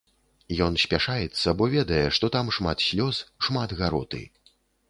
Ён 0.67 0.79
спяшаецца, 0.83 1.53
бо 1.59 1.67
ведае, 1.75 2.01
што 2.19 2.31
там 2.37 2.51
шмат 2.57 2.77
слёз, 2.89 3.23
шмат 3.49 3.69
гароты. 3.83 4.27